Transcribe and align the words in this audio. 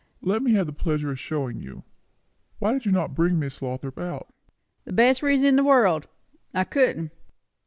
"Let 0.23 0.41
me 0.41 0.53
have 0.53 0.65
the 0.65 0.73
pleasure 0.73 1.11
of 1.11 1.19
showing 1.19 1.61
you. 1.61 1.83
Why 2.57 2.73
did 2.73 2.87
you 2.87 2.91
not 2.91 3.13
bring 3.13 3.37
Miss 3.37 3.61
Lothrop 3.61 3.99
out?" 3.99 4.33
"Best 4.85 5.21
reason 5.21 5.45
in 5.45 5.57
the 5.57 5.63
world; 5.63 6.07
I 6.55 6.63
couldn't. 6.63 7.11